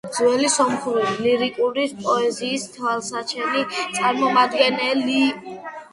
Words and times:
ძველი 0.17 0.47
სომხური 0.51 1.09
ლირიკული 1.25 1.83
პოეზიის 1.99 2.65
თვალსაჩინო 2.79 3.63
წარმომადგენელი. 3.99 5.25